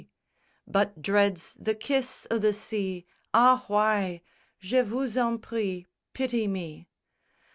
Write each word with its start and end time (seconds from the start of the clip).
_But 0.65 0.99
dreads 1.03 1.55
the 1.59 1.75
kiss 1.75 2.25
o' 2.31 2.39
the 2.39 2.53
sea? 2.53 3.05
Ah, 3.35 3.63
why 3.67 4.23
Je 4.59 4.81
vous 4.81 5.15
en 5.15 5.37
prie, 5.37 5.85
pity 6.13 6.47
me! 6.47 6.87